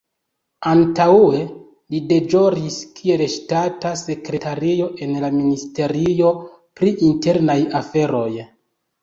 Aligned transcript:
Antaŭe 0.69 1.41
li 1.95 1.99
deĵoris 2.11 2.77
kiel 3.01 3.23
ŝtata 3.33 3.91
sekretario 4.01 4.89
en 5.09 5.15
la 5.27 5.31
Ministerio 5.37 6.33
pri 6.81 6.91
internaj 7.13 7.61
aferoj. 7.83 8.29